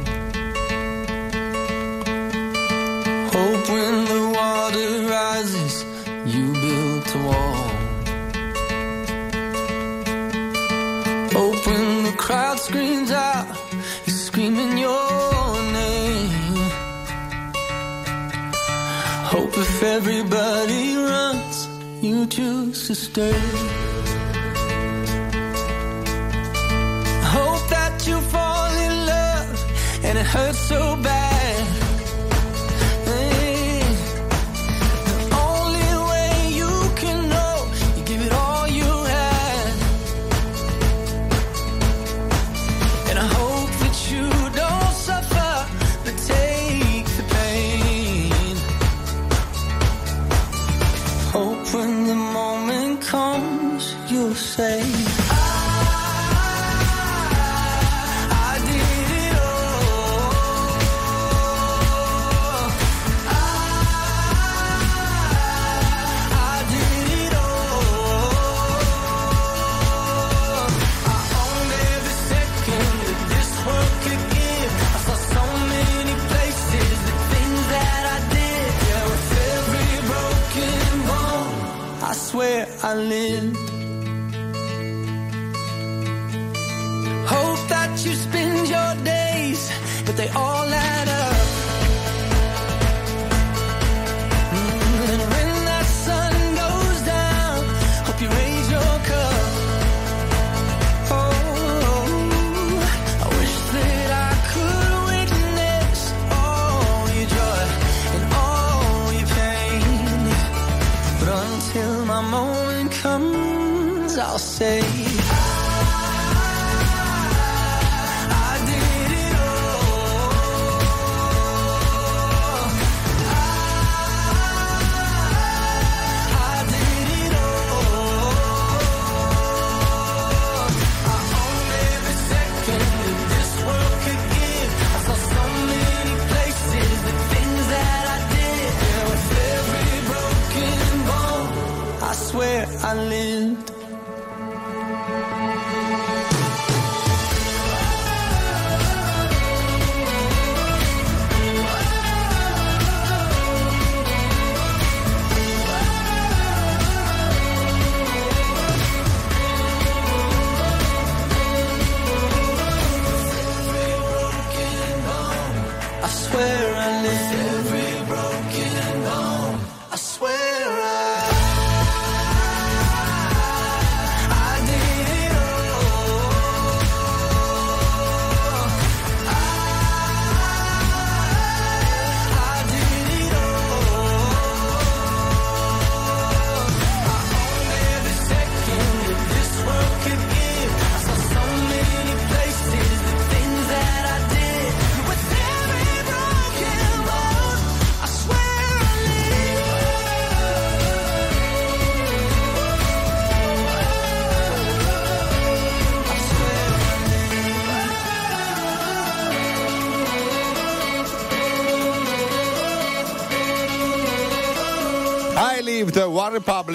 [19.58, 21.66] If everybody runs,
[22.02, 23.75] you choose to stay.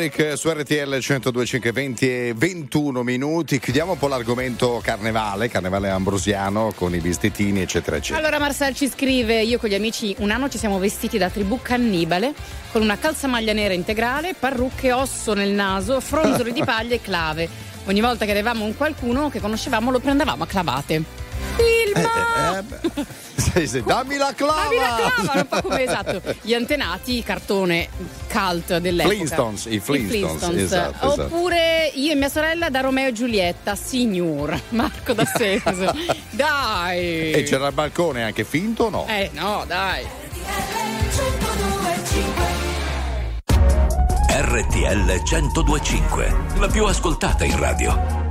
[0.04, 3.60] Eh, su RTL 102.5 20 e 21 minuti.
[3.60, 8.18] Chiudiamo un po' l'argomento carnevale, carnevale ambrosiano con i vestitini, eccetera, eccetera.
[8.18, 11.60] Allora Marcel ci scrive, io con gli amici un anno ci siamo vestiti da tribù
[11.62, 12.34] cannibale
[12.72, 17.48] con una calzamaglia nera integrale, parrucche, osso nel naso, fronzoli di paglia e clave.
[17.86, 21.04] Ogni volta che avevamo un qualcuno che conoscevamo lo prendevamo a clavate.
[21.58, 21.81] Filma!
[21.94, 23.06] Eh, eh, beh.
[23.68, 24.64] Sì, dammi la clava!
[24.64, 26.22] Dammi la clava, un po' come esatto.
[26.42, 27.90] Gli antenati, cartone
[28.30, 29.16] cult dell'epoca.
[29.16, 31.24] Flintstones, i Flintstones, esatto, esatto.
[31.24, 35.94] Oppure io e mia sorella da Romeo e Giulietta, signor Marco da Seso.
[36.32, 37.32] dai!
[37.32, 39.08] E c'era il balcone anche finto o no?
[39.08, 40.06] Eh no, dai.
[44.34, 48.31] RTL 1025, la più ascoltata in radio.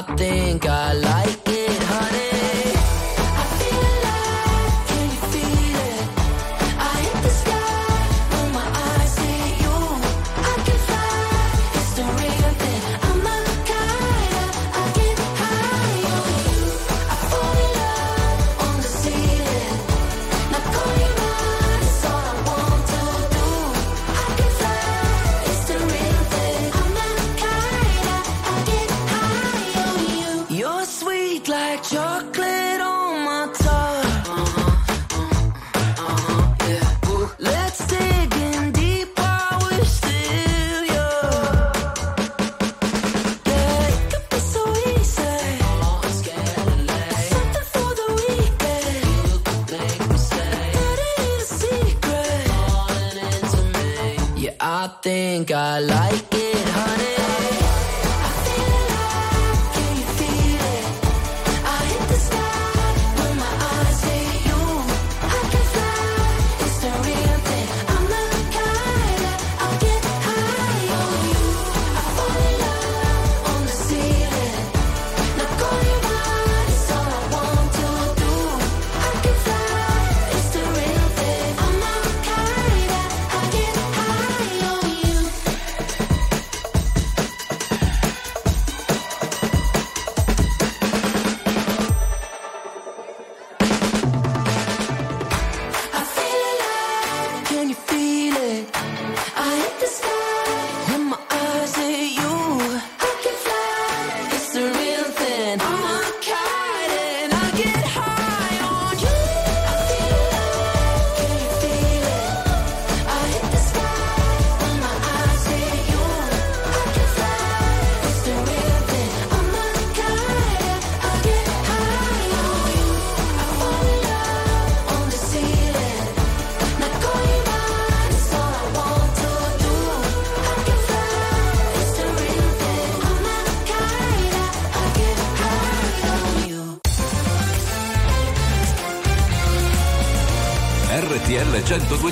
[0.00, 1.09] I think I like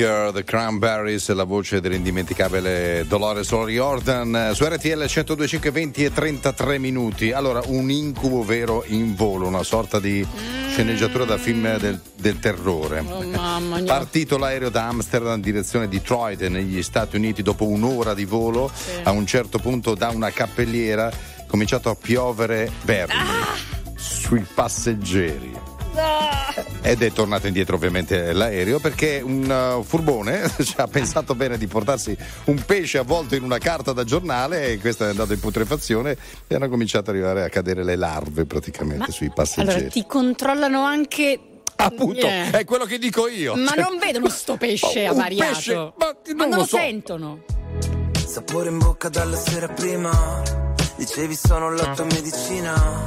[0.00, 6.78] Girl, The Cranberries, la voce dell'indimenticabile Dolores O'Riordan eh, su RTL 102, 20 e 33
[6.78, 7.32] minuti.
[7.32, 10.70] Allora, un incubo vero in volo, una sorta di mm.
[10.70, 13.00] sceneggiatura da film del, del terrore.
[13.06, 13.92] Oh, mamma, mia.
[13.92, 18.92] Partito l'aereo da Amsterdam in direzione Detroit negli Stati Uniti dopo un'ora di volo, sì.
[19.02, 23.54] a un certo punto da una cappelliera è cominciato a piovere verde ah!
[23.96, 25.52] sui passeggeri.
[25.92, 26.29] No!
[26.82, 29.48] Ed è tornato indietro ovviamente l'aereo perché un
[29.78, 34.04] uh, furbone ci ha pensato bene di portarsi un pesce avvolto in una carta da
[34.04, 36.16] giornale e questo è andato in putrefazione
[36.46, 39.74] e hanno cominciato ad arrivare a cadere le larve praticamente sui passeggeri.
[39.76, 41.40] Allora, ti controllano anche.
[41.76, 42.50] Appunto, Eh.
[42.50, 43.54] è quello che dico io.
[43.56, 45.52] Ma Cioè- non vedono sto pesce un avariato.
[45.54, 46.76] pesce, ma non Ma non lo lo so.
[46.76, 47.42] sentono.
[48.26, 50.42] Sapore in bocca dalla sera prima
[50.96, 53.06] Dicevi sono la tua medicina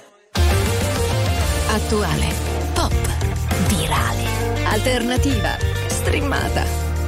[1.73, 2.33] Attuale,
[2.73, 2.93] pop,
[3.69, 4.25] virale,
[4.65, 5.55] alternativa,
[5.87, 6.65] streamata,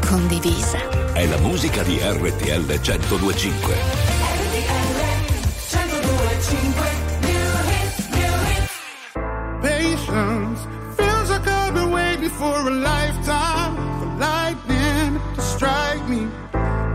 [0.08, 0.80] condivisa.
[1.12, 3.76] È la musica di RTL 1025.
[9.60, 13.76] Patience feels like I've been waiting for a lifetime.
[14.00, 16.26] For lightning to strike me.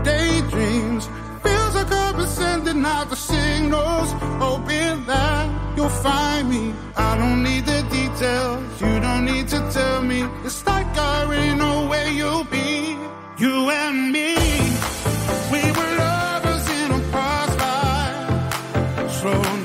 [0.01, 1.07] Daydreams
[1.43, 6.73] feels like I've been sending out the signals, hoping that you'll find me.
[6.97, 10.19] I don't need the details, you don't need to tell me.
[10.43, 12.97] It's like I already know where you'll be.
[13.43, 14.29] You and me,
[15.53, 17.01] we were lovers in a
[17.65, 19.58] life, slow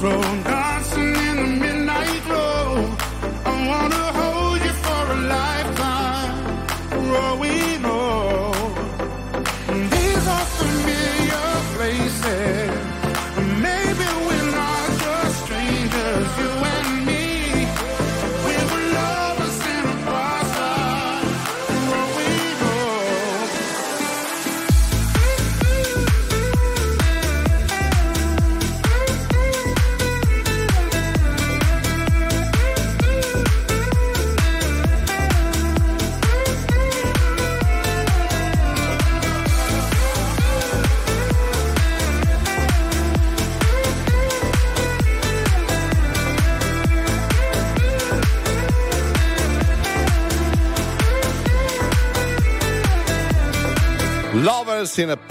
[0.00, 0.49] from.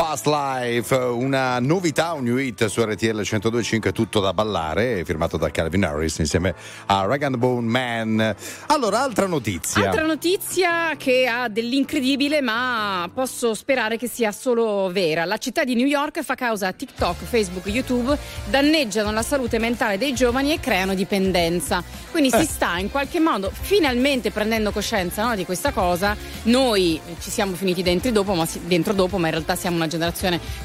[0.09, 5.51] Past Life, una novità, un new hit su RTL 102.5, tutto da ballare, firmato da
[5.51, 6.55] Calvin Harris insieme
[6.87, 8.35] a Rag and Bone Man.
[8.69, 9.85] Allora, altra notizia.
[9.85, 15.25] Altra notizia che ha dell'incredibile, ma posso sperare che sia solo vera.
[15.25, 18.17] La città di New York fa causa a TikTok, Facebook, YouTube,
[18.49, 21.83] danneggiano la salute mentale dei giovani e creano dipendenza.
[22.09, 22.39] Quindi Eh.
[22.39, 26.17] si sta in qualche modo finalmente prendendo coscienza no, di questa cosa.
[26.45, 29.97] Noi ci siamo finiti dentro dopo, ma, dentro dopo, ma in realtà siamo una generazione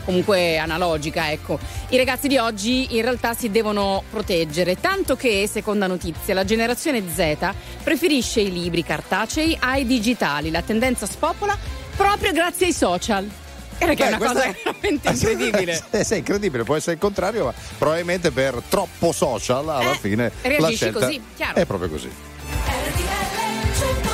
[0.05, 1.31] comunque analogica.
[1.31, 1.59] Ecco.
[1.91, 7.03] I ragazzi di oggi in realtà si devono proteggere, tanto che, seconda notizia, la generazione
[7.13, 7.37] Z
[7.83, 10.51] preferisce i libri cartacei ai digitali.
[10.51, 11.57] La tendenza spopola
[11.97, 13.29] proprio grazie ai social.
[13.77, 15.83] Era che è Beh, una cosa questa- veramente incredibile.
[15.91, 20.31] Eh, sì, incredibile, può essere il contrario, ma probabilmente per troppo social alla Eh, fine
[20.43, 21.55] la reagisci scelta così, chiaro.
[21.57, 22.09] è proprio così.
[22.09, 24.14] RTL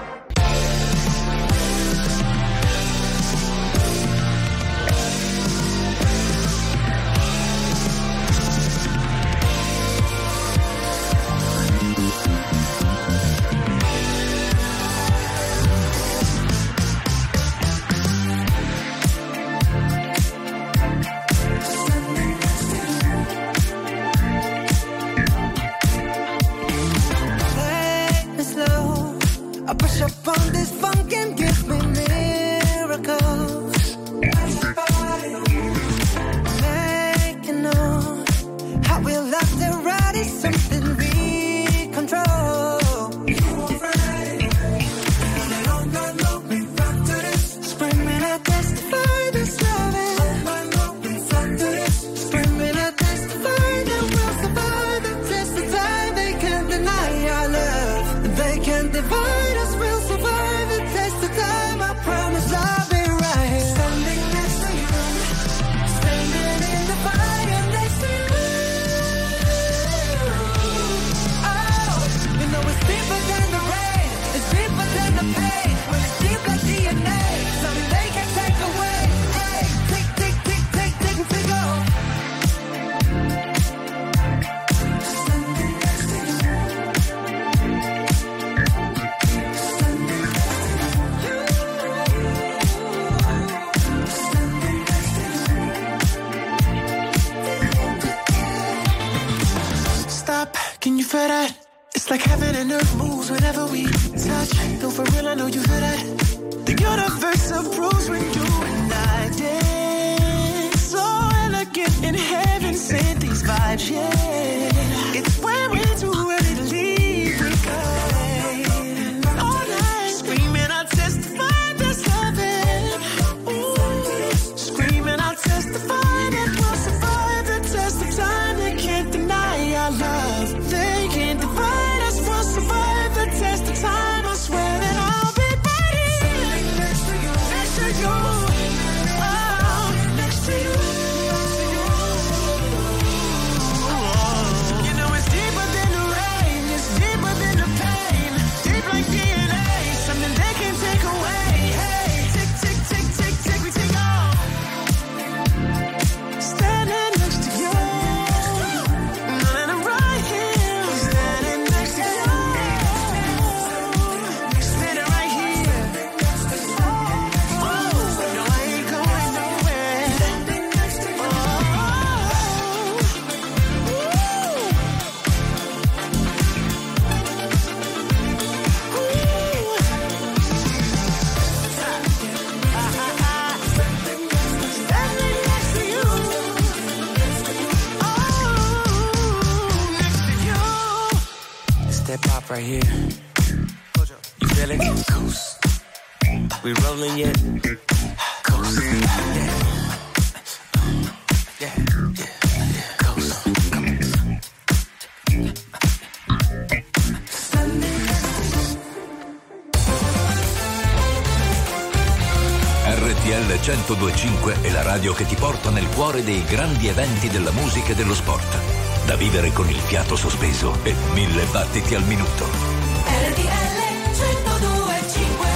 [219.41, 222.45] vivere con il fiato sospeso e mille battiti al minuto.
[222.45, 223.79] RTL
[224.11, 225.49] 1025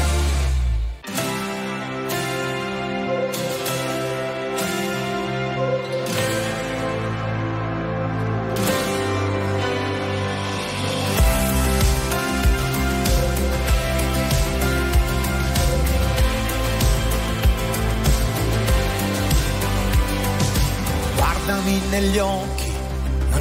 [21.89, 22.54] negli occhi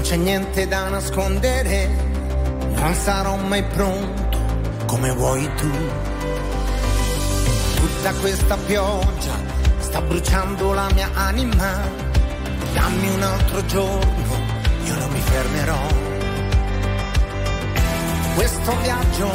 [0.04, 1.88] c'è niente da nascondere,
[2.74, 4.38] non sarò mai pronto
[4.84, 5.70] come vuoi tu.
[7.76, 9.32] Tutta questa pioggia
[9.78, 11.80] sta bruciando la mia anima,
[12.74, 14.36] dammi un altro giorno,
[14.84, 15.86] io non mi fermerò.
[18.34, 19.30] Questo viaggio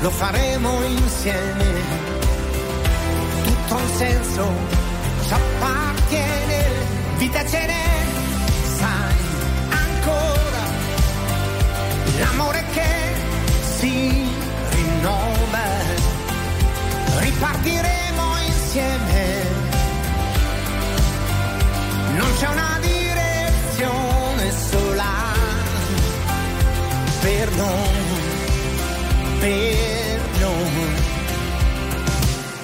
[0.00, 1.64] lo faremo insieme,
[3.44, 4.46] tutto un senso,
[5.26, 6.64] ci appartiene,
[7.16, 7.66] vita ce
[12.18, 13.14] l'amore che
[13.76, 14.28] si
[14.70, 15.64] rinnova,
[17.18, 19.42] ripartiremo insieme,
[22.16, 25.12] non c'è una direzione sola
[27.20, 28.20] per noi,
[29.38, 31.10] per noi.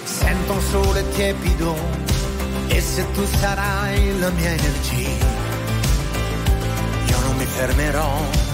[0.04, 1.76] Sento un sole tiepido
[2.68, 5.26] e se tu sarai la mia energia,
[7.06, 8.47] io non mi fermerò.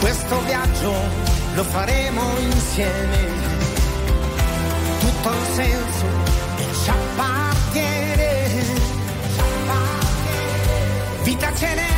[0.00, 0.92] Questo viaggio
[1.54, 3.18] lo faremo insieme,
[5.00, 6.06] tutto un senso
[6.56, 8.64] e ci appartiene.
[9.34, 11.22] ci appartiene.
[11.22, 11.94] Vita ce n'è,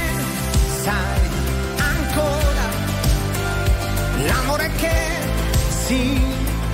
[0.83, 1.29] sai
[1.79, 2.67] ancora,
[4.27, 4.97] l'amore che
[5.87, 6.21] si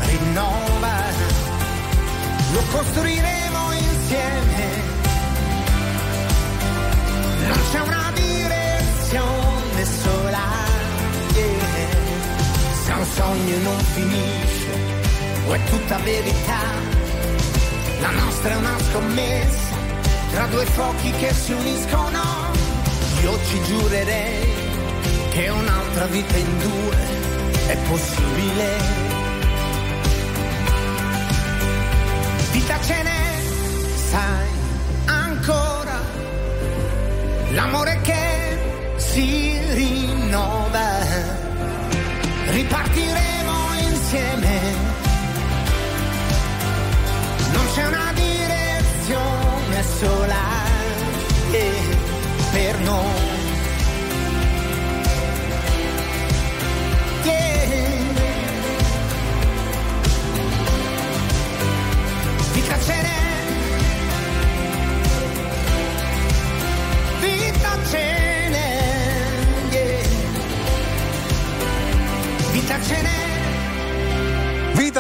[0.01, 0.97] rinnova,
[2.53, 4.93] lo costruiremo insieme.
[7.47, 8.04] Non c'è una
[13.15, 14.71] sogno non finisce,
[15.47, 16.63] o è tutta verità,
[18.01, 19.77] la nostra è una scommessa
[20.33, 22.23] tra due fuochi che si uniscono.
[23.23, 24.53] Io ci giurerei
[25.31, 26.97] che un'altra vita in due
[27.69, 29.04] è possibile.
[49.95, 50.54] Sola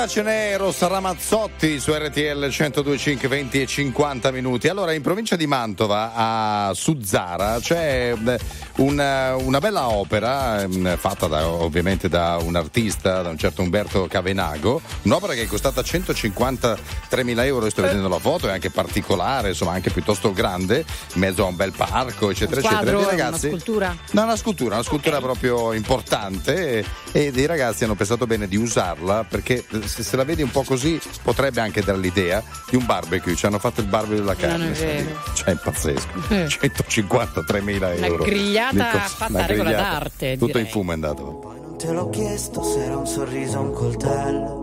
[0.04, 4.68] N'è Rossa Ramazzotti su RTL 1025 20 e 50 minuti.
[4.68, 8.38] Allora, in provincia di Mantova, a Suzzara, c'è eh,
[8.76, 14.06] una, una bella opera ehm, fatta da- ovviamente da un artista, da un certo Umberto
[14.08, 14.80] Cavenago.
[15.02, 17.70] Un'opera che è costata 153.000 euro.
[17.70, 20.84] Sto vedendo la foto, è anche particolare, insomma, anche piuttosto grande,
[21.14, 22.90] in mezzo a un bel parco, eccetera, Un eccetera.
[22.92, 23.48] quadro, una ragazzi.
[23.48, 23.96] scultura.
[24.10, 28.56] No, una scultura, una scultura proprio importante e, e dei ragazzi hanno pensato bene di
[28.56, 32.76] usarla perché eh, se, se la vedi un po' così potrebbe anche dare l'idea di
[32.76, 34.56] un barbecue, ci hanno fatto il barbecue della carne.
[34.64, 35.20] Non è vero.
[35.34, 36.08] Cioè è pazzesco.
[36.28, 36.46] Eh.
[36.46, 38.24] 153.000 Una euro.
[38.70, 40.62] Grigliata Dico, fatta una a regola d'arte, Tutto direi.
[40.62, 41.22] in fumo è andato.
[41.64, 44.62] Non te l'ho chiesto se era un sorriso o un coltello.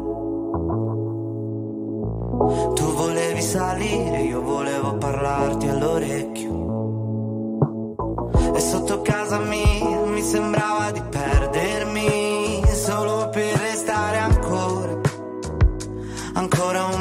[2.75, 6.49] Tu volevi salire, io volevo parlarti all'orecchio.
[8.53, 14.99] E sotto casa mia mi sembrava di perdermi solo per restare ancora,
[16.33, 17.00] ancora un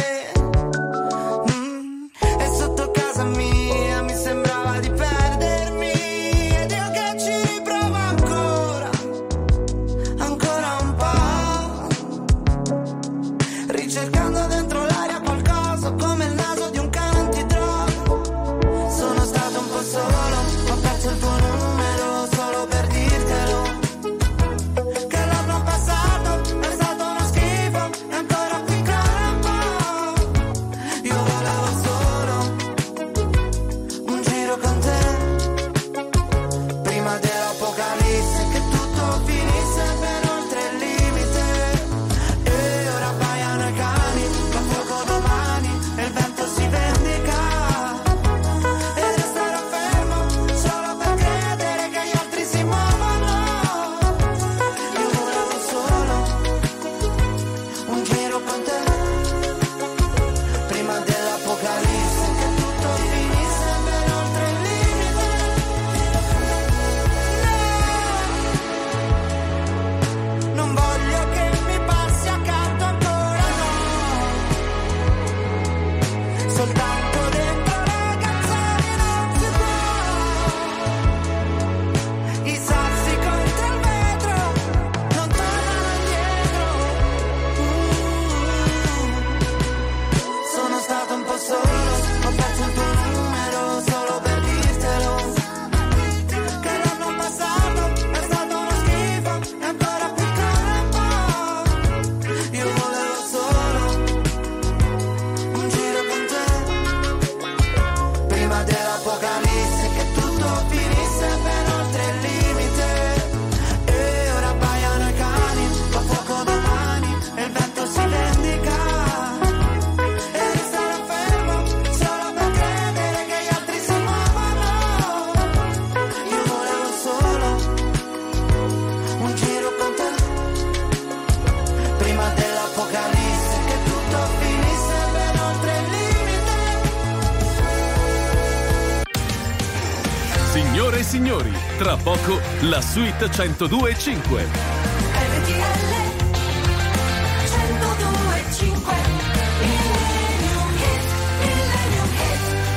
[142.81, 144.91] La suite 102.5.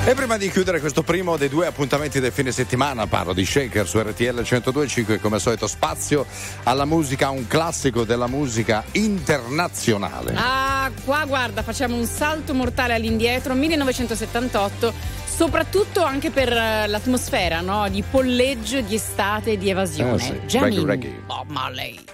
[0.07, 3.89] E prima di chiudere questo primo dei due appuntamenti del fine settimana, parlo di Shaker
[3.89, 6.27] su RTL 102.5 come al solito spazio
[6.65, 10.35] alla musica, un classico della musica internazionale.
[10.37, 14.93] Ah, qua guarda, facciamo un salto mortale all'indietro, 1978,
[15.35, 17.89] soprattutto anche per eh, l'atmosfera, no?
[17.89, 20.15] Di polleggio, di estate, di evasione.
[20.15, 21.23] Eh sì, Jamin, reggae, reggae.
[21.27, 22.14] Bob Marley.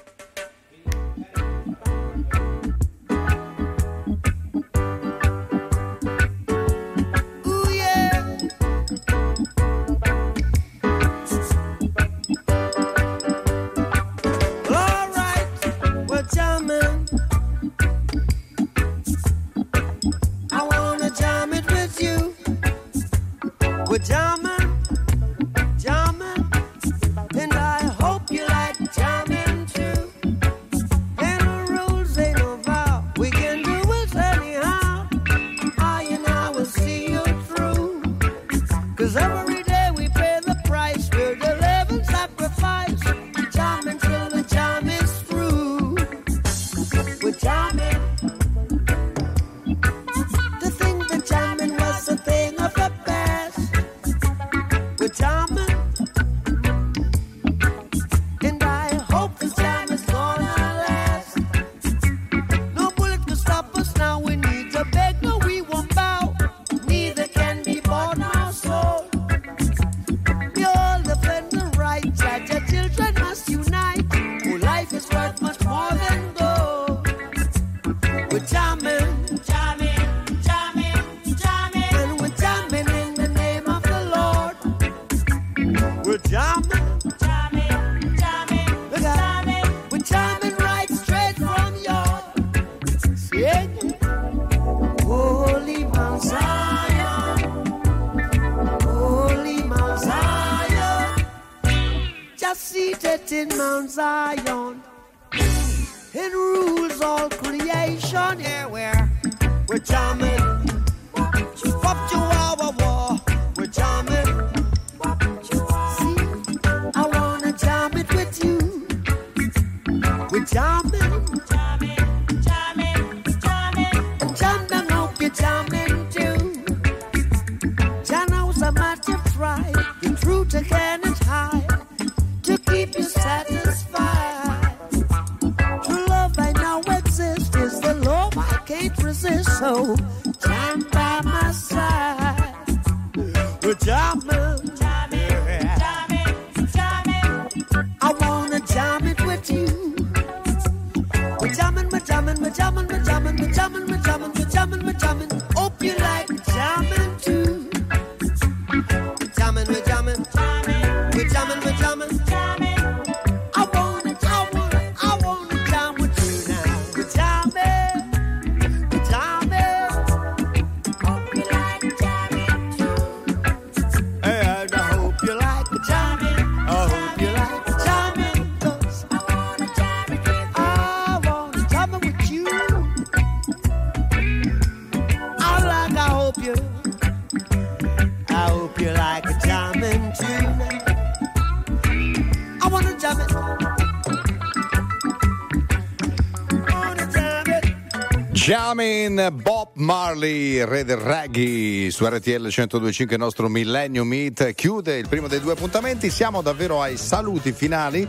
[198.85, 205.07] Jamin Bob Marley, re del reggae su RTL 1025 il nostro Millennium Meet chiude il
[205.07, 208.09] primo dei due appuntamenti, siamo davvero ai saluti finali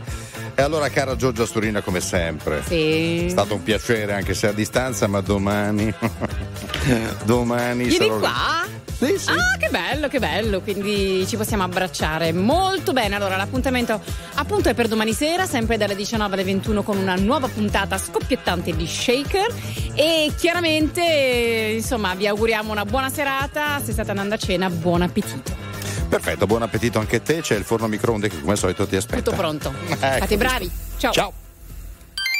[0.54, 3.26] e allora cara Giorgia Sturina come sempre Sì.
[3.26, 5.92] è stato un piacere anche se a distanza ma domani
[7.24, 8.80] domani Vieni sarò- qua?
[9.02, 13.16] Ah, che bello, che bello, quindi ci possiamo abbracciare molto bene.
[13.16, 14.00] Allora, l'appuntamento
[14.34, 18.76] appunto è per domani sera, sempre dalle 19 alle 21 con una nuova puntata scoppiettante
[18.76, 19.52] di Shaker
[19.94, 25.60] e chiaramente, insomma, vi auguriamo una buona serata, se state andando a cena, buon appetito.
[26.08, 27.40] Perfetto, buon appetito anche a te.
[27.40, 29.22] C'è il forno microonde che come al solito ti aspetta.
[29.22, 29.72] Tutto pronto.
[29.88, 30.18] Ecco.
[30.18, 30.70] Fate bravi.
[30.98, 31.12] Ciao.
[31.12, 31.32] Ciao.